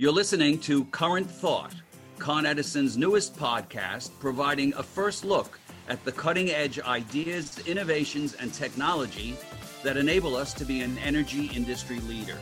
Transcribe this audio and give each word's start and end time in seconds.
You're 0.00 0.12
listening 0.12 0.58
to 0.60 0.86
Current 0.86 1.30
Thought, 1.30 1.74
Con 2.18 2.46
Edison's 2.46 2.96
newest 2.96 3.36
podcast, 3.36 4.08
providing 4.18 4.72
a 4.78 4.82
first 4.82 5.26
look 5.26 5.60
at 5.90 6.02
the 6.06 6.12
cutting 6.12 6.48
edge 6.48 6.80
ideas, 6.80 7.58
innovations, 7.66 8.32
and 8.32 8.50
technology 8.50 9.36
that 9.82 9.98
enable 9.98 10.36
us 10.36 10.54
to 10.54 10.64
be 10.64 10.80
an 10.80 10.96
energy 11.04 11.50
industry 11.54 12.00
leader. 12.08 12.38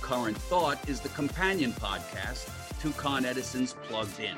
Current 0.00 0.36
Thought 0.36 0.88
is 0.88 0.98
the 0.98 1.10
companion 1.10 1.70
podcast 1.70 2.50
to 2.80 2.90
Con 2.94 3.24
Edison's 3.24 3.74
Plugged 3.84 4.18
In. 4.18 4.34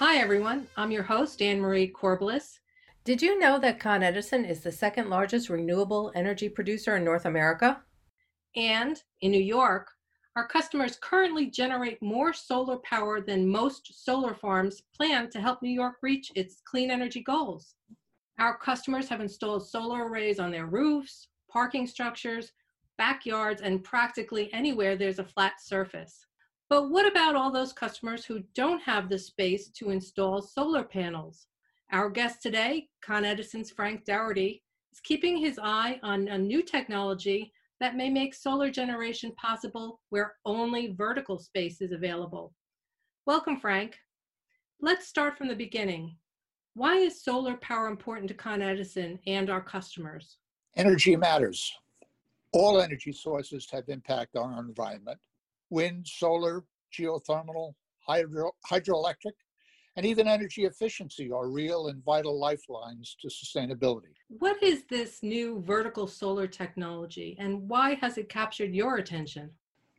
Hi, 0.00 0.16
everyone. 0.16 0.66
I'm 0.76 0.90
your 0.90 1.04
host, 1.04 1.40
Anne 1.40 1.60
Marie 1.60 1.92
Corbliss. 1.92 2.58
Did 3.04 3.22
you 3.22 3.38
know 3.38 3.60
that 3.60 3.78
Con 3.78 4.02
Edison 4.02 4.44
is 4.44 4.62
the 4.62 4.72
second 4.72 5.10
largest 5.10 5.48
renewable 5.48 6.10
energy 6.16 6.48
producer 6.48 6.96
in 6.96 7.04
North 7.04 7.24
America? 7.24 7.82
And 8.56 9.00
in 9.20 9.30
New 9.30 9.42
York, 9.42 9.88
our 10.34 10.48
customers 10.48 10.98
currently 11.00 11.46
generate 11.46 12.02
more 12.02 12.32
solar 12.32 12.78
power 12.78 13.20
than 13.20 13.48
most 13.48 14.04
solar 14.04 14.34
farms 14.34 14.82
plan 14.94 15.30
to 15.30 15.40
help 15.40 15.62
New 15.62 15.70
York 15.70 15.96
reach 16.02 16.32
its 16.34 16.62
clean 16.64 16.90
energy 16.90 17.22
goals. 17.22 17.74
Our 18.38 18.56
customers 18.58 19.08
have 19.08 19.20
installed 19.20 19.66
solar 19.66 20.08
arrays 20.08 20.38
on 20.38 20.50
their 20.50 20.66
roofs, 20.66 21.28
parking 21.50 21.86
structures, 21.86 22.52
backyards, 22.98 23.62
and 23.62 23.84
practically 23.84 24.52
anywhere 24.52 24.96
there's 24.96 25.18
a 25.18 25.24
flat 25.24 25.60
surface. 25.60 26.26
But 26.68 26.90
what 26.90 27.10
about 27.10 27.36
all 27.36 27.50
those 27.50 27.72
customers 27.72 28.24
who 28.24 28.42
don't 28.54 28.82
have 28.82 29.08
the 29.08 29.18
space 29.18 29.68
to 29.70 29.90
install 29.90 30.42
solar 30.42 30.82
panels? 30.82 31.46
Our 31.92 32.10
guest 32.10 32.42
today, 32.42 32.88
Con 33.00 33.24
Edison's 33.24 33.70
Frank 33.70 34.04
Dougherty, 34.04 34.62
is 34.92 35.00
keeping 35.00 35.36
his 35.36 35.58
eye 35.62 36.00
on 36.02 36.28
a 36.28 36.36
new 36.36 36.62
technology 36.62 37.52
that 37.80 37.96
may 37.96 38.08
make 38.10 38.34
solar 38.34 38.70
generation 38.70 39.32
possible 39.36 40.00
where 40.10 40.34
only 40.44 40.94
vertical 40.96 41.38
space 41.38 41.80
is 41.80 41.92
available. 41.92 42.54
Welcome, 43.26 43.58
Frank. 43.58 43.96
Let's 44.80 45.06
start 45.08 45.36
from 45.36 45.48
the 45.48 45.56
beginning. 45.56 46.16
Why 46.74 46.96
is 46.96 47.22
solar 47.22 47.56
power 47.56 47.88
important 47.88 48.28
to 48.28 48.34
Con 48.34 48.62
Edison 48.62 49.18
and 49.26 49.50
our 49.50 49.62
customers? 49.62 50.38
Energy 50.76 51.16
matters. 51.16 51.72
All 52.52 52.80
energy 52.80 53.12
sources 53.12 53.66
have 53.72 53.88
impact 53.88 54.36
on 54.36 54.52
our 54.52 54.60
environment 54.60 55.18
wind, 55.70 56.06
solar, 56.06 56.64
geothermal, 56.96 57.72
hydro, 58.06 58.52
hydroelectric, 58.70 59.32
and 59.96 60.04
even 60.04 60.28
energy 60.28 60.64
efficiency 60.64 61.32
are 61.32 61.48
real 61.48 61.88
and 61.88 62.04
vital 62.04 62.38
lifelines 62.38 63.16
to 63.20 63.28
sustainability. 63.28 64.14
What 64.28 64.62
is 64.62 64.84
this 64.84 65.22
new 65.22 65.62
vertical 65.62 66.06
solar 66.06 66.46
technology 66.46 67.36
and 67.38 67.68
why 67.68 67.94
has 67.94 68.18
it 68.18 68.28
captured 68.28 68.74
your 68.74 68.96
attention? 68.96 69.50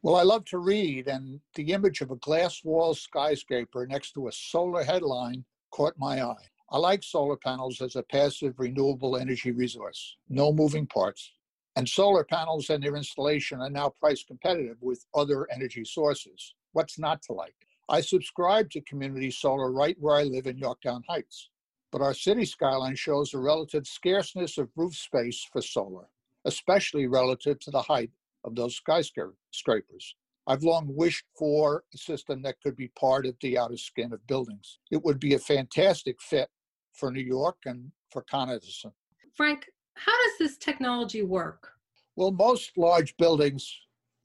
Well, 0.03 0.15
I 0.15 0.21
love 0.21 0.45
to 0.45 0.59
read, 0.59 1.07
and 1.07 1.41
the 1.55 1.73
image 1.73 2.01
of 2.01 2.11
a 2.11 2.17
glass 2.17 2.63
wall 2.63 2.93
skyscraper 2.93 3.87
next 3.87 4.11
to 4.13 4.27
a 4.27 4.31
solar 4.31 4.83
headline 4.83 5.43
caught 5.71 5.95
my 5.97 6.23
eye. 6.23 6.45
I 6.69 6.77
like 6.77 7.03
solar 7.03 7.35
panels 7.35 7.81
as 7.81 7.95
a 7.95 8.03
passive 8.03 8.53
renewable 8.59 9.17
energy 9.17 9.51
resource, 9.51 10.17
no 10.29 10.53
moving 10.53 10.85
parts. 10.85 11.31
And 11.75 11.87
solar 11.87 12.23
panels 12.23 12.69
and 12.69 12.83
their 12.83 12.95
installation 12.95 13.59
are 13.59 13.69
now 13.69 13.89
price 13.89 14.23
competitive 14.23 14.77
with 14.81 15.05
other 15.15 15.47
energy 15.51 15.83
sources. 15.83 16.53
What's 16.73 16.99
not 16.99 17.21
to 17.23 17.33
like? 17.33 17.55
I 17.89 18.01
subscribe 18.01 18.69
to 18.71 18.81
community 18.81 19.31
solar 19.31 19.71
right 19.71 19.95
where 19.99 20.17
I 20.17 20.23
live 20.23 20.47
in 20.47 20.57
Yorktown 20.57 21.03
Heights. 21.07 21.49
But 21.91 22.01
our 22.01 22.13
city 22.13 22.43
skyline 22.43 22.95
shows 22.95 23.33
a 23.33 23.39
relative 23.39 23.87
scarceness 23.87 24.57
of 24.57 24.69
roof 24.75 24.93
space 24.93 25.47
for 25.51 25.61
solar, 25.61 26.09
especially 26.43 27.07
relative 27.07 27.59
to 27.61 27.71
the 27.71 27.81
height 27.81 28.11
of 28.43 28.55
those 28.55 28.75
skyscrapers. 28.75 30.15
I've 30.47 30.63
long 30.63 30.93
wished 30.95 31.25
for 31.37 31.83
a 31.93 31.97
system 31.97 32.41
that 32.41 32.61
could 32.61 32.75
be 32.75 32.89
part 32.99 33.25
of 33.25 33.35
the 33.41 33.57
outer 33.57 33.77
skin 33.77 34.11
of 34.13 34.25
buildings. 34.27 34.79
It 34.91 35.03
would 35.03 35.19
be 35.19 35.33
a 35.33 35.39
fantastic 35.39 36.21
fit 36.21 36.49
for 36.93 37.11
New 37.11 37.23
York 37.23 37.57
and 37.65 37.91
for 38.11 38.21
Con 38.21 38.49
Edison. 38.49 38.91
Frank, 39.33 39.67
how 39.95 40.11
does 40.23 40.37
this 40.39 40.57
technology 40.57 41.23
work? 41.23 41.71
Well, 42.15 42.31
most 42.31 42.77
large 42.77 43.15
buildings 43.17 43.73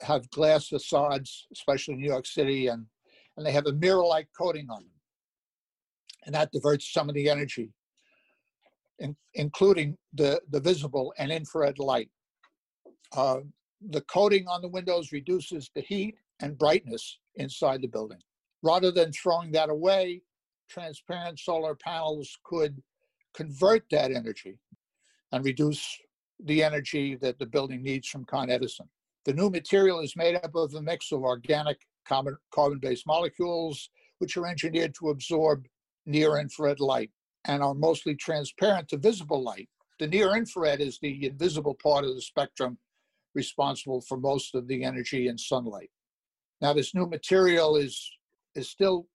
have 0.00 0.30
glass 0.30 0.68
facades, 0.68 1.46
especially 1.52 1.94
in 1.94 2.00
New 2.00 2.08
York 2.08 2.26
City, 2.26 2.68
and, 2.68 2.86
and 3.36 3.46
they 3.46 3.52
have 3.52 3.66
a 3.66 3.72
mirror 3.72 4.04
like 4.04 4.28
coating 4.36 4.68
on 4.70 4.82
them. 4.82 4.92
And 6.24 6.34
that 6.34 6.52
diverts 6.52 6.92
some 6.92 7.08
of 7.08 7.14
the 7.14 7.28
energy, 7.28 7.72
in, 8.98 9.16
including 9.34 9.96
the, 10.12 10.40
the 10.50 10.60
visible 10.60 11.12
and 11.18 11.32
infrared 11.32 11.78
light. 11.78 12.10
Uh, 13.16 13.40
the 13.90 14.02
coating 14.02 14.46
on 14.46 14.62
the 14.62 14.68
windows 14.68 15.12
reduces 15.12 15.70
the 15.74 15.80
heat 15.80 16.14
and 16.40 16.58
brightness 16.58 17.18
inside 17.36 17.82
the 17.82 17.88
building. 17.88 18.20
Rather 18.62 18.92
than 18.92 19.12
throwing 19.12 19.50
that 19.52 19.70
away, 19.70 20.22
transparent 20.70 21.38
solar 21.38 21.74
panels 21.74 22.38
could 22.44 22.80
convert 23.34 23.84
that 23.90 24.12
energy 24.12 24.58
and 25.32 25.44
reduce 25.44 25.98
the 26.44 26.62
energy 26.62 27.16
that 27.16 27.38
the 27.38 27.46
building 27.46 27.82
needs 27.82 28.08
from 28.08 28.24
Con 28.24 28.50
Edison. 28.50 28.88
The 29.24 29.32
new 29.32 29.50
material 29.50 30.00
is 30.00 30.16
made 30.16 30.36
up 30.36 30.54
of 30.54 30.74
a 30.74 30.82
mix 30.82 31.12
of 31.12 31.22
organic 31.22 31.80
carbon-based 32.06 33.06
molecules, 33.06 33.90
which 34.18 34.36
are 34.36 34.46
engineered 34.46 34.94
to 34.94 35.10
absorb 35.10 35.66
near-infrared 36.06 36.80
light 36.80 37.10
and 37.44 37.62
are 37.62 37.74
mostly 37.74 38.14
transparent 38.14 38.88
to 38.88 38.96
visible 38.96 39.42
light. 39.42 39.68
The 39.98 40.06
near-infrared 40.06 40.80
is 40.80 40.98
the 41.00 41.26
invisible 41.26 41.76
part 41.82 42.04
of 42.04 42.14
the 42.14 42.22
spectrum 42.22 42.78
responsible 43.34 44.00
for 44.00 44.18
most 44.18 44.54
of 44.54 44.68
the 44.68 44.84
energy 44.84 45.28
in 45.28 45.38
sunlight. 45.38 45.90
Now, 46.60 46.72
this 46.72 46.94
new 46.94 47.06
material 47.06 47.76
is 47.76 48.10
is 48.54 48.68
still 48.68 49.08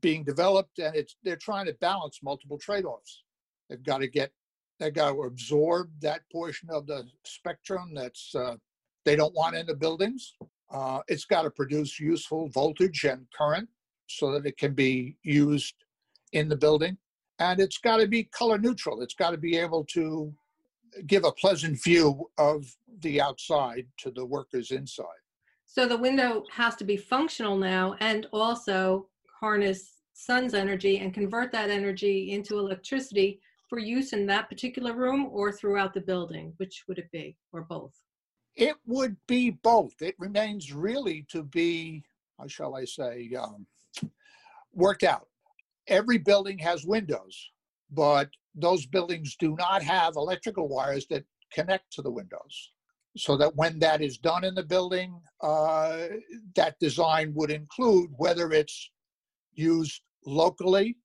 being 0.00 0.24
developed, 0.24 0.78
and 0.78 0.94
it's 0.94 1.16
they're 1.24 1.36
trying 1.36 1.66
to 1.66 1.74
balance 1.74 2.20
multiple 2.22 2.58
trade-offs. 2.58 3.22
They've 3.68 3.82
got 3.82 3.98
to 3.98 4.08
get 4.08 4.32
they 4.80 4.90
got 4.90 5.12
to 5.12 5.22
absorb 5.22 5.90
that 6.00 6.22
portion 6.32 6.68
of 6.70 6.86
the 6.86 7.04
spectrum 7.24 7.92
that's 7.94 8.34
uh, 8.34 8.56
they 9.04 9.16
don't 9.16 9.34
want 9.34 9.56
in 9.56 9.66
the 9.66 9.74
buildings. 9.74 10.34
Uh, 10.70 11.00
it's 11.08 11.24
got 11.24 11.42
to 11.42 11.50
produce 11.50 12.00
useful 12.00 12.48
voltage 12.48 13.04
and 13.04 13.26
current 13.36 13.68
so 14.08 14.32
that 14.32 14.46
it 14.46 14.56
can 14.58 14.74
be 14.74 15.16
used 15.22 15.74
in 16.32 16.48
the 16.48 16.56
building. 16.56 16.96
And 17.38 17.60
it's 17.60 17.78
got 17.78 17.98
to 17.98 18.06
be 18.06 18.24
color 18.24 18.58
neutral. 18.58 19.02
It's 19.02 19.14
got 19.14 19.30
to 19.30 19.38
be 19.38 19.56
able 19.56 19.84
to 19.92 20.32
give 21.06 21.24
a 21.24 21.32
pleasant 21.32 21.82
view 21.82 22.28
of 22.38 22.64
the 23.00 23.20
outside 23.20 23.86
to 23.98 24.10
the 24.10 24.24
workers 24.24 24.70
inside. 24.70 25.06
So 25.66 25.86
the 25.86 25.96
window 25.96 26.44
has 26.52 26.76
to 26.76 26.84
be 26.84 26.96
functional 26.96 27.56
now 27.56 27.96
and 28.00 28.26
also 28.32 29.08
harness 29.40 30.02
sun's 30.12 30.54
energy 30.54 30.98
and 30.98 31.12
convert 31.12 31.50
that 31.52 31.70
energy 31.70 32.30
into 32.30 32.58
electricity 32.58 33.40
for 33.68 33.78
use 33.78 34.12
in 34.12 34.26
that 34.26 34.48
particular 34.48 34.92
room 34.94 35.28
or 35.32 35.50
throughout 35.50 35.94
the 35.94 36.00
building? 36.00 36.52
Which 36.58 36.84
would 36.86 36.98
it 36.98 37.10
be, 37.10 37.36
or 37.52 37.62
both? 37.62 37.92
It 38.56 38.76
would 38.86 39.16
be 39.26 39.50
both. 39.50 40.00
It 40.00 40.14
remains 40.18 40.72
really 40.72 41.26
to 41.30 41.42
be, 41.42 42.04
how 42.38 42.46
shall 42.46 42.76
I 42.76 42.84
say, 42.84 43.30
um, 43.38 43.66
worked 44.72 45.02
out. 45.02 45.28
Every 45.88 46.18
building 46.18 46.58
has 46.58 46.84
windows, 46.84 47.50
but 47.90 48.30
those 48.54 48.86
buildings 48.86 49.36
do 49.36 49.56
not 49.56 49.82
have 49.82 50.16
electrical 50.16 50.68
wires 50.68 51.06
that 51.08 51.24
connect 51.52 51.92
to 51.94 52.02
the 52.02 52.10
windows. 52.10 52.70
So 53.16 53.36
that 53.36 53.54
when 53.54 53.78
that 53.78 54.02
is 54.02 54.18
done 54.18 54.44
in 54.44 54.54
the 54.54 54.64
building, 54.64 55.20
uh, 55.40 56.06
that 56.56 56.78
design 56.80 57.32
would 57.34 57.50
include 57.50 58.10
whether 58.16 58.50
it's 58.52 58.90
used 59.52 60.02
locally 60.26 60.96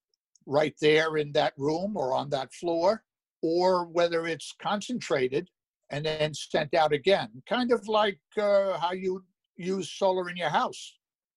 right 0.47 0.73
there 0.81 1.17
in 1.17 1.31
that 1.33 1.53
room 1.57 1.95
or 1.95 2.13
on 2.13 2.29
that 2.31 2.51
floor, 2.53 3.03
or 3.43 3.85
whether 3.85 4.25
it's 4.25 4.55
concentrated 4.59 5.49
and 5.91 6.05
then 6.05 6.33
sent 6.33 6.73
out 6.73 6.93
again. 6.93 7.29
Kind 7.47 7.71
of 7.71 7.87
like 7.87 8.19
uh, 8.37 8.77
how 8.77 8.93
you 8.93 9.23
use 9.57 9.91
solar 9.91 10.29
in 10.29 10.37
your 10.37 10.49
house. 10.49 10.95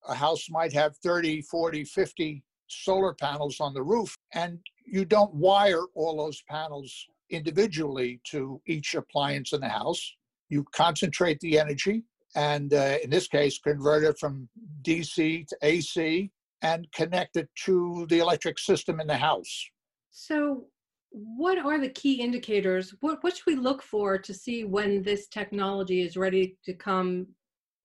A 0.09 0.15
house 0.15 0.49
might 0.51 0.73
have 0.73 0.97
30, 0.99 1.43
40, 1.43 1.85
50 1.85 2.43
solar 2.69 3.15
panels 3.15 3.61
on 3.61 3.75
the 3.75 3.83
roof, 3.83 4.17
and 4.35 4.59
you 4.87 5.05
don't 5.05 5.35
wire 5.35 5.85
all 5.95 6.17
those 6.17 6.43
panels 6.49 7.07
individually 7.31 8.21
to 8.31 8.61
each 8.67 8.95
appliance 8.95 9.53
in 9.53 9.61
the 9.61 9.69
house. 9.69 10.15
You 10.49 10.65
concentrate 10.75 11.41
the 11.41 11.59
energy, 11.59 12.03
and 12.35 12.73
uh, 12.75 12.99
in 13.03 13.11
this 13.11 13.29
case, 13.29 13.59
convert 13.59 14.05
it 14.05 14.19
from 14.19 14.49
DC 14.83 15.47
to 15.47 15.57
AC 15.63 16.31
and 16.63 16.87
connect 16.93 17.37
it 17.37 17.49
to 17.65 18.07
the 18.09 18.21
electric 18.21 18.59
system 18.59 19.01
in 19.01 19.07
the 19.07 19.17
house. 19.17 19.69
So, 20.11 20.67
what 21.13 21.59
are 21.59 21.79
the 21.79 21.91
key 21.91 22.15
indicators? 22.21 22.95
What, 23.01 23.23
what 23.23 23.37
should 23.37 23.47
we 23.47 23.57
look 23.57 23.83
for 23.83 24.19
to 24.19 24.35
see 24.35 24.65
when 24.65 25.03
this 25.03 25.29
technology 25.29 26.01
is 26.03 26.17
ready 26.17 26.57
to 26.65 26.73
come 26.73 27.27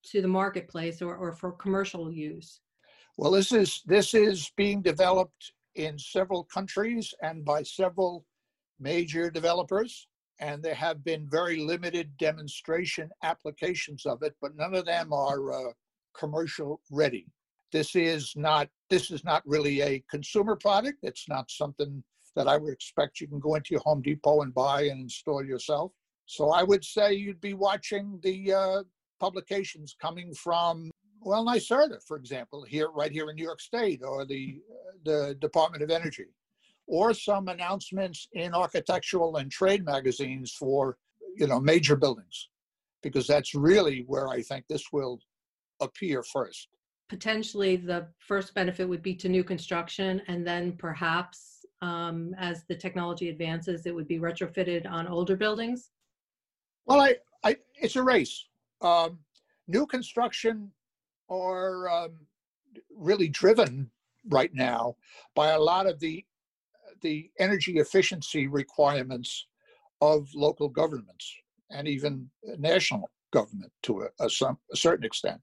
to 0.04 0.22
the 0.22 0.28
marketplace 0.28 1.02
or, 1.02 1.14
or 1.14 1.32
for 1.32 1.52
commercial 1.52 2.10
use? 2.10 2.60
Well, 3.18 3.32
this 3.32 3.52
is 3.52 3.82
this 3.84 4.14
is 4.14 4.50
being 4.56 4.80
developed 4.80 5.52
in 5.74 5.98
several 5.98 6.44
countries 6.44 7.12
and 7.22 7.44
by 7.44 7.62
several 7.62 8.24
major 8.80 9.30
developers. 9.30 10.08
and 10.40 10.62
there 10.62 10.74
have 10.74 11.02
been 11.02 11.28
very 11.28 11.58
limited 11.58 12.16
demonstration 12.16 13.10
applications 13.24 14.06
of 14.06 14.22
it, 14.22 14.36
but 14.40 14.54
none 14.54 14.72
of 14.72 14.86
them 14.86 15.12
are 15.12 15.52
uh, 15.52 15.72
commercial 16.16 16.80
ready. 16.92 17.26
This 17.72 17.96
is 17.96 18.32
not 18.36 18.68
this 18.88 19.10
is 19.10 19.24
not 19.24 19.42
really 19.44 19.82
a 19.82 20.04
consumer 20.08 20.56
product. 20.56 20.98
It's 21.02 21.28
not 21.28 21.50
something 21.50 22.02
that 22.36 22.48
I 22.48 22.56
would 22.56 22.72
expect 22.72 23.20
you 23.20 23.28
can 23.28 23.40
go 23.40 23.54
into 23.54 23.70
your 23.72 23.80
Home 23.80 24.02
Depot 24.02 24.42
and 24.42 24.54
buy 24.54 24.82
and 24.82 25.00
install 25.00 25.44
yourself. 25.44 25.92
So 26.26 26.50
I 26.50 26.62
would 26.62 26.84
say 26.84 27.14
you'd 27.14 27.40
be 27.40 27.54
watching 27.54 28.20
the 28.22 28.52
uh, 28.52 28.82
publications 29.18 29.96
coming 30.00 30.34
from 30.34 30.90
well, 31.20 31.44
NYSERDA, 31.44 32.02
for 32.06 32.16
example, 32.16 32.62
here 32.62 32.90
right 32.90 33.10
here 33.10 33.28
in 33.28 33.36
New 33.36 33.44
York 33.44 33.60
State, 33.60 34.02
or 34.02 34.24
the 34.24 34.60
the 35.04 35.36
Department 35.40 35.82
of 35.82 35.90
Energy, 35.90 36.26
or 36.86 37.12
some 37.14 37.48
announcements 37.48 38.28
in 38.32 38.54
architectural 38.54 39.36
and 39.36 39.50
trade 39.50 39.84
magazines 39.84 40.52
for 40.52 40.96
you 41.36 41.46
know 41.46 41.60
major 41.60 41.96
buildings, 41.96 42.48
because 43.02 43.26
that's 43.26 43.54
really 43.54 44.04
where 44.06 44.28
I 44.28 44.42
think 44.42 44.64
this 44.68 44.84
will 44.92 45.18
appear 45.80 46.22
first. 46.22 46.68
Potentially, 47.08 47.76
the 47.76 48.08
first 48.18 48.54
benefit 48.54 48.88
would 48.88 49.02
be 49.02 49.14
to 49.16 49.28
new 49.28 49.42
construction, 49.42 50.22
and 50.28 50.46
then 50.46 50.72
perhaps 50.72 51.57
um, 51.82 52.34
as 52.38 52.64
the 52.64 52.74
technology 52.74 53.28
advances, 53.28 53.86
it 53.86 53.94
would 53.94 54.08
be 54.08 54.18
retrofitted 54.18 54.88
on 54.90 55.06
older 55.06 55.36
buildings. 55.36 55.90
Well, 56.86 57.00
I, 57.00 57.16
I 57.44 57.56
it's 57.76 57.96
a 57.96 58.02
race. 58.02 58.46
Um, 58.80 59.18
new 59.66 59.86
construction 59.86 60.70
are 61.28 61.88
um, 61.88 62.12
really 62.96 63.28
driven 63.28 63.90
right 64.28 64.52
now 64.54 64.96
by 65.34 65.50
a 65.50 65.60
lot 65.60 65.86
of 65.86 66.00
the 66.00 66.24
the 67.02 67.30
energy 67.38 67.78
efficiency 67.78 68.48
requirements 68.48 69.46
of 70.00 70.28
local 70.34 70.68
governments 70.68 71.32
and 71.70 71.86
even 71.86 72.28
national 72.58 73.10
government 73.32 73.70
to 73.82 74.02
a, 74.02 74.24
a, 74.24 74.30
some, 74.30 74.58
a 74.72 74.76
certain 74.76 75.04
extent. 75.04 75.40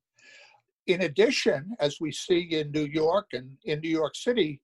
In 0.88 1.02
addition, 1.02 1.76
as 1.80 2.00
we 2.00 2.12
see 2.12 2.42
in 2.42 2.72
New 2.72 2.86
York 2.86 3.28
and 3.34 3.58
in 3.66 3.80
New 3.80 3.90
York 3.90 4.16
City, 4.16 4.62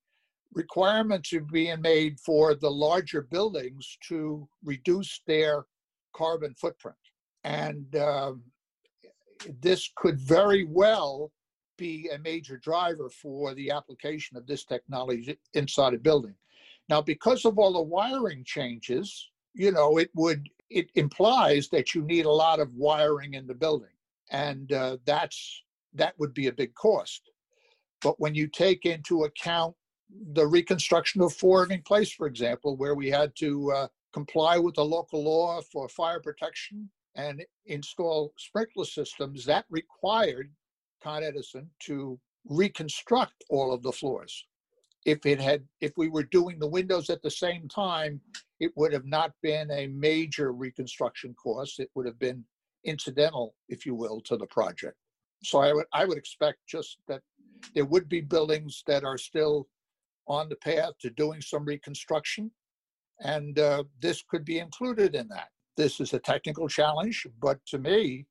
requirements 0.53 1.33
are 1.33 1.41
being 1.41 1.81
made 1.81 2.19
for 2.19 2.55
the 2.55 2.69
larger 2.69 3.21
buildings 3.21 3.97
to 4.07 4.47
reduce 4.63 5.21
their 5.25 5.65
carbon 6.13 6.53
footprint. 6.55 6.97
And 7.43 7.95
um, 7.95 8.43
this 9.61 9.89
could 9.95 10.19
very 10.19 10.65
well 10.65 11.31
be 11.77 12.09
a 12.13 12.19
major 12.19 12.57
driver 12.57 13.09
for 13.09 13.55
the 13.55 13.71
application 13.71 14.37
of 14.37 14.45
this 14.45 14.65
technology 14.65 15.37
inside 15.53 15.93
a 15.93 15.97
building. 15.97 16.35
Now, 16.89 17.01
because 17.01 17.45
of 17.45 17.57
all 17.57 17.73
the 17.73 17.81
wiring 17.81 18.43
changes, 18.43 19.29
you 19.53 19.71
know, 19.71 19.97
it 19.97 20.09
would 20.13 20.47
it 20.69 20.89
implies 20.95 21.67
that 21.69 21.93
you 21.93 22.01
need 22.03 22.25
a 22.25 22.31
lot 22.31 22.59
of 22.59 22.73
wiring 22.75 23.33
in 23.33 23.45
the 23.45 23.53
building, 23.53 23.95
and 24.29 24.71
uh, 24.71 24.97
that's 25.05 25.63
that 25.93 26.13
would 26.19 26.33
be 26.33 26.47
a 26.47 26.53
big 26.53 26.73
cost. 26.75 27.29
But 28.01 28.19
when 28.19 28.35
you 28.35 28.47
take 28.47 28.85
into 28.85 29.23
account 29.23 29.75
the 30.33 30.45
reconstruction 30.45 31.21
of 31.21 31.33
Four 31.33 31.63
Irving 31.63 31.81
Place, 31.81 32.11
for 32.11 32.27
example, 32.27 32.75
where 32.77 32.95
we 32.95 33.09
had 33.09 33.35
to 33.37 33.71
uh, 33.71 33.87
comply 34.13 34.57
with 34.57 34.75
the 34.75 34.85
local 34.85 35.23
law 35.23 35.61
for 35.71 35.87
fire 35.89 36.19
protection 36.19 36.89
and 37.15 37.43
install 37.65 38.33
sprinkler 38.37 38.85
systems, 38.85 39.45
that 39.45 39.65
required 39.69 40.51
Con 41.03 41.23
Edison 41.23 41.69
to 41.79 42.19
reconstruct 42.45 43.43
all 43.49 43.73
of 43.73 43.83
the 43.83 43.91
floors. 43.91 44.45
If 45.05 45.25
it 45.25 45.39
had, 45.39 45.63
if 45.81 45.93
we 45.97 46.09
were 46.09 46.23
doing 46.23 46.59
the 46.59 46.67
windows 46.67 47.09
at 47.09 47.21
the 47.21 47.31
same 47.31 47.67
time, 47.67 48.21
it 48.59 48.71
would 48.75 48.93
have 48.93 49.05
not 49.05 49.33
been 49.41 49.69
a 49.71 49.87
major 49.87 50.51
reconstruction 50.51 51.33
cost. 51.33 51.79
It 51.79 51.89
would 51.95 52.05
have 52.05 52.19
been 52.19 52.43
incidental, 52.83 53.55
if 53.67 53.85
you 53.85 53.95
will, 53.95 54.21
to 54.21 54.37
the 54.37 54.45
project. 54.45 54.95
So 55.43 55.59
I 55.59 55.73
would, 55.73 55.85
I 55.91 56.05
would 56.05 56.17
expect 56.17 56.59
just 56.67 56.99
that 57.07 57.21
there 57.73 57.85
would 57.85 58.07
be 58.07 58.21
buildings 58.21 58.83
that 58.87 59.03
are 59.03 59.17
still 59.17 59.67
on 60.31 60.49
the 60.49 60.55
path 60.55 60.93
to 61.01 61.09
doing 61.09 61.41
some 61.41 61.65
reconstruction, 61.65 62.51
and 63.19 63.59
uh, 63.59 63.83
this 63.99 64.23
could 64.27 64.45
be 64.45 64.59
included 64.59 65.15
in 65.15 65.27
that. 65.27 65.49
This 65.77 65.99
is 65.99 66.13
a 66.13 66.19
technical 66.19 66.67
challenge, 66.67 67.27
but 67.41 67.59
to 67.67 67.77
me, 67.77 68.25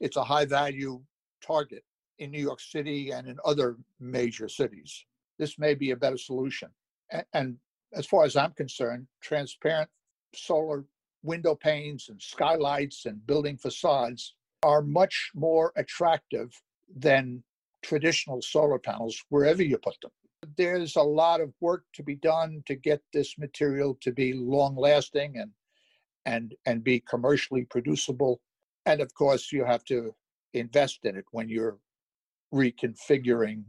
it's 0.00 0.16
a 0.16 0.24
high 0.24 0.44
value 0.44 1.00
target 1.44 1.84
in 2.18 2.30
New 2.30 2.40
York 2.40 2.60
City 2.60 3.10
and 3.10 3.28
in 3.28 3.36
other 3.44 3.76
major 4.00 4.48
cities. 4.48 5.04
This 5.38 5.58
may 5.58 5.74
be 5.74 5.90
a 5.92 5.96
better 5.96 6.18
solution. 6.18 6.68
And, 7.10 7.24
and 7.32 7.56
as 7.92 8.06
far 8.06 8.24
as 8.24 8.36
I'm 8.36 8.52
concerned, 8.52 9.06
transparent 9.22 9.90
solar 10.34 10.84
window 11.22 11.54
panes 11.54 12.08
and 12.08 12.20
skylights 12.20 13.06
and 13.06 13.26
building 13.26 13.56
facades 13.56 14.34
are 14.62 14.82
much 14.82 15.30
more 15.34 15.72
attractive 15.76 16.50
than 16.96 17.42
traditional 17.82 18.40
solar 18.42 18.78
panels 18.78 19.22
wherever 19.28 19.62
you 19.62 19.78
put 19.78 19.96
them. 20.02 20.10
There's 20.56 20.96
a 20.96 21.02
lot 21.02 21.40
of 21.40 21.52
work 21.60 21.84
to 21.94 22.02
be 22.02 22.16
done 22.16 22.62
to 22.66 22.74
get 22.74 23.02
this 23.12 23.38
material 23.38 23.96
to 24.00 24.12
be 24.12 24.32
long 24.32 24.76
lasting 24.76 25.36
and 25.36 25.50
and 26.26 26.54
and 26.66 26.82
be 26.82 27.00
commercially 27.00 27.64
producible. 27.64 28.40
And 28.86 29.00
of 29.00 29.12
course, 29.14 29.52
you 29.52 29.64
have 29.64 29.84
to 29.86 30.14
invest 30.52 31.00
in 31.04 31.16
it 31.16 31.24
when 31.32 31.48
you're 31.48 31.78
reconfiguring 32.52 33.64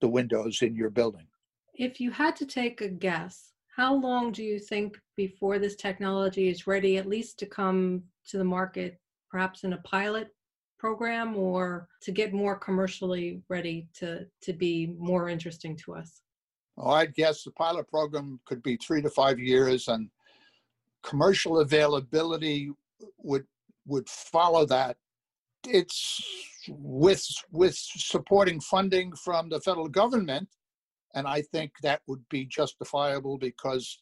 the 0.00 0.08
windows 0.08 0.62
in 0.62 0.74
your 0.74 0.90
building. 0.90 1.26
If 1.74 2.00
you 2.00 2.10
had 2.10 2.36
to 2.36 2.46
take 2.46 2.80
a 2.80 2.88
guess, 2.88 3.52
how 3.76 3.94
long 3.94 4.32
do 4.32 4.42
you 4.42 4.58
think 4.58 4.98
before 5.16 5.58
this 5.58 5.76
technology 5.76 6.48
is 6.48 6.66
ready, 6.66 6.96
at 6.98 7.08
least 7.08 7.38
to 7.38 7.46
come 7.46 8.02
to 8.28 8.38
the 8.38 8.44
market, 8.44 9.00
perhaps 9.30 9.64
in 9.64 9.72
a 9.72 9.78
pilot 9.78 10.28
program 10.80 11.36
or 11.36 11.86
to 12.00 12.10
get 12.10 12.32
more 12.32 12.56
commercially 12.56 13.42
ready 13.50 13.86
to, 13.92 14.26
to 14.40 14.52
be 14.54 14.94
more 14.98 15.28
interesting 15.28 15.76
to 15.76 15.94
us? 15.94 16.22
Well, 16.76 16.94
I'd 16.94 17.14
guess 17.14 17.44
the 17.44 17.50
pilot 17.50 17.86
program 17.88 18.40
could 18.46 18.62
be 18.62 18.76
three 18.76 19.02
to 19.02 19.10
five 19.10 19.38
years, 19.38 19.88
and 19.88 20.08
commercial 21.02 21.60
availability 21.60 22.70
would 23.18 23.44
would 23.86 24.08
follow 24.08 24.64
that. 24.66 24.96
It's 25.68 26.22
with 26.68 27.26
with 27.50 27.76
supporting 27.76 28.60
funding 28.60 29.12
from 29.14 29.50
the 29.50 29.60
federal 29.60 29.88
government, 29.88 30.48
and 31.14 31.26
I 31.26 31.42
think 31.42 31.72
that 31.82 32.00
would 32.06 32.26
be 32.30 32.46
justifiable 32.46 33.36
because 33.36 34.00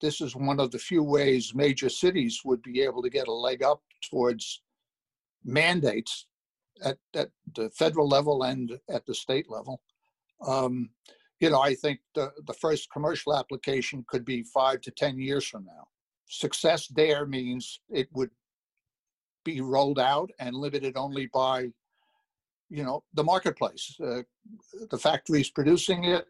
this 0.00 0.20
is 0.22 0.34
one 0.34 0.60
of 0.60 0.70
the 0.70 0.78
few 0.78 1.02
ways 1.02 1.52
major 1.54 1.90
cities 1.90 2.40
would 2.44 2.62
be 2.62 2.80
able 2.80 3.02
to 3.02 3.10
get 3.10 3.28
a 3.28 3.32
leg 3.32 3.62
up 3.62 3.82
towards 4.10 4.62
mandates 5.44 6.26
at, 6.84 6.98
at 7.14 7.30
the 7.54 7.70
federal 7.70 8.08
level 8.08 8.42
and 8.42 8.78
at 8.88 9.06
the 9.06 9.14
state 9.14 9.50
level. 9.50 9.80
Um, 10.46 10.90
you 11.40 11.50
know, 11.50 11.60
I 11.60 11.74
think 11.74 12.00
the, 12.14 12.32
the 12.46 12.54
first 12.54 12.90
commercial 12.90 13.36
application 13.36 14.04
could 14.08 14.24
be 14.24 14.42
five 14.42 14.80
to 14.82 14.90
10 14.90 15.18
years 15.18 15.46
from 15.46 15.64
now. 15.64 15.86
Success 16.28 16.88
there 16.88 17.26
means 17.26 17.80
it 17.90 18.08
would 18.12 18.30
be 19.44 19.60
rolled 19.60 19.98
out 19.98 20.30
and 20.38 20.54
limited 20.54 20.96
only 20.96 21.26
by 21.26 21.68
you 22.68 22.84
know 22.84 23.02
the 23.14 23.24
marketplace 23.24 23.96
uh, 24.04 24.22
the 24.90 24.98
factories 24.98 25.50
producing 25.50 26.04
it 26.04 26.26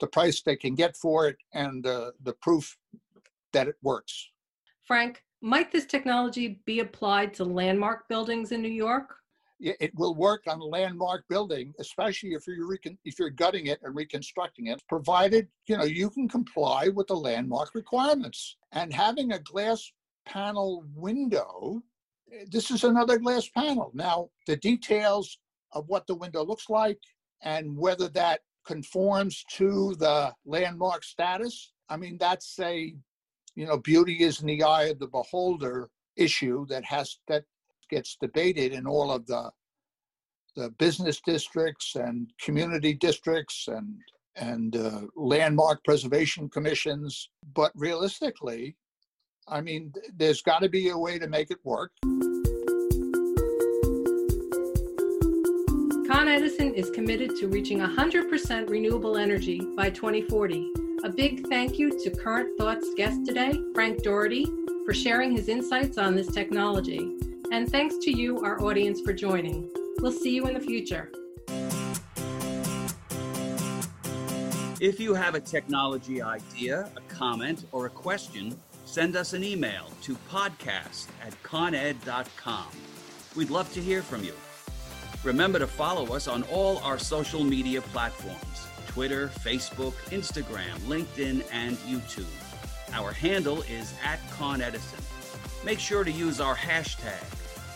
the 0.00 0.06
price 0.06 0.42
they 0.42 0.56
can 0.56 0.74
get 0.74 0.96
for 0.96 1.26
it 1.26 1.36
and 1.54 1.86
uh, 1.86 2.10
the 2.22 2.34
proof 2.34 2.76
that 3.52 3.66
it 3.66 3.76
works 3.82 4.28
frank 4.86 5.22
might 5.40 5.72
this 5.72 5.86
technology 5.86 6.60
be 6.64 6.80
applied 6.80 7.32
to 7.34 7.44
landmark 7.44 8.08
buildings 8.08 8.52
in 8.52 8.62
new 8.62 8.68
york 8.68 9.16
it 9.62 9.94
will 9.94 10.14
work 10.14 10.42
on 10.46 10.58
a 10.58 10.64
landmark 10.64 11.24
building 11.28 11.74
especially 11.78 12.30
if 12.30 12.46
you're 12.46 12.66
recon- 12.66 12.98
if 13.04 13.18
you're 13.18 13.30
gutting 13.30 13.66
it 13.66 13.78
and 13.82 13.94
reconstructing 13.94 14.68
it 14.68 14.82
provided 14.88 15.48
you 15.66 15.76
know 15.76 15.84
you 15.84 16.08
can 16.08 16.28
comply 16.28 16.88
with 16.88 17.06
the 17.08 17.16
landmark 17.16 17.74
requirements 17.74 18.56
and 18.72 18.92
having 18.92 19.32
a 19.32 19.38
glass 19.40 19.92
panel 20.26 20.84
window 20.94 21.82
eh, 22.32 22.44
this 22.50 22.70
is 22.70 22.84
another 22.84 23.18
glass 23.18 23.48
panel. 23.48 23.90
Now, 23.94 24.30
the 24.46 24.56
details 24.56 25.38
of 25.72 25.88
what 25.88 26.06
the 26.06 26.14
window 26.14 26.44
looks 26.44 26.68
like 26.68 26.98
and 27.42 27.76
whether 27.76 28.08
that 28.10 28.40
conforms 28.66 29.44
to 29.52 29.94
the 29.98 30.32
landmark 30.44 31.02
status, 31.02 31.72
I 31.88 31.96
mean, 31.96 32.16
that's 32.18 32.58
a, 32.60 32.94
you 33.54 33.66
know, 33.66 33.78
beauty 33.78 34.22
is 34.22 34.40
in 34.40 34.46
the 34.46 34.62
eye 34.62 34.84
of 34.84 34.98
the 34.98 35.06
beholder 35.06 35.90
issue 36.16 36.66
that 36.66 36.84
has, 36.84 37.18
that 37.28 37.44
gets 37.88 38.16
debated 38.20 38.72
in 38.72 38.86
all 38.86 39.10
of 39.10 39.26
the, 39.26 39.50
the 40.56 40.70
business 40.78 41.20
districts 41.24 41.96
and 41.96 42.30
community 42.40 42.94
districts 42.94 43.68
and, 43.68 43.96
and 44.36 44.76
uh, 44.76 45.02
landmark 45.16 45.82
preservation 45.84 46.48
commissions. 46.48 47.30
But 47.54 47.72
realistically, 47.74 48.76
I 49.48 49.60
mean, 49.60 49.92
there's 50.16 50.42
got 50.42 50.60
to 50.60 50.68
be 50.68 50.90
a 50.90 50.98
way 50.98 51.18
to 51.18 51.26
make 51.26 51.50
it 51.50 51.58
work. 51.64 51.92
Con 56.06 56.28
Edison 56.28 56.74
is 56.74 56.90
committed 56.90 57.36
to 57.36 57.48
reaching 57.48 57.78
100% 57.78 58.68
renewable 58.68 59.16
energy 59.16 59.60
by 59.76 59.90
2040 59.90 60.79
A 61.02 61.08
big 61.08 61.46
thank 61.48 61.78
you 61.78 61.98
to 62.04 62.10
Current 62.10 62.58
Thoughts 62.58 62.86
guest 62.94 63.24
today, 63.24 63.58
Frank 63.74 64.02
Doherty, 64.02 64.44
for 64.84 64.92
sharing 64.92 65.34
his 65.34 65.48
insights 65.48 65.96
on 65.96 66.14
this 66.14 66.26
technology. 66.26 67.16
And 67.50 67.70
thanks 67.70 67.96
to 68.02 68.10
you, 68.10 68.40
our 68.40 68.60
audience, 68.60 69.00
for 69.00 69.14
joining. 69.14 69.70
We'll 70.00 70.12
see 70.12 70.34
you 70.34 70.46
in 70.46 70.52
the 70.52 70.60
future. 70.60 71.10
If 74.78 75.00
you 75.00 75.14
have 75.14 75.34
a 75.34 75.40
technology 75.40 76.20
idea, 76.20 76.90
a 76.94 77.00
comment, 77.12 77.64
or 77.72 77.86
a 77.86 77.90
question, 77.90 78.60
send 78.84 79.16
us 79.16 79.32
an 79.32 79.42
email 79.42 79.90
to 80.02 80.14
podcast 80.30 81.06
at 81.26 81.42
coned.com. 81.42 82.66
We'd 83.34 83.48
love 83.48 83.72
to 83.72 83.80
hear 83.80 84.02
from 84.02 84.22
you. 84.22 84.34
Remember 85.24 85.58
to 85.58 85.66
follow 85.66 86.14
us 86.14 86.28
on 86.28 86.42
all 86.44 86.76
our 86.78 86.98
social 86.98 87.42
media 87.42 87.80
platforms 87.80 88.69
Twitter, 88.90 89.28
Facebook, 89.28 89.92
Instagram, 90.10 90.76
LinkedIn, 90.88 91.44
and 91.52 91.76
YouTube. 91.78 92.26
Our 92.92 93.12
handle 93.12 93.62
is 93.62 93.94
at 94.04 94.18
ConEdison. 94.30 95.64
Make 95.64 95.78
sure 95.78 96.02
to 96.02 96.10
use 96.10 96.40
our 96.40 96.56
hashtag, 96.56 97.22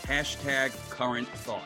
hashtag 0.09 0.73
current 0.91 1.29
thought. 1.29 1.63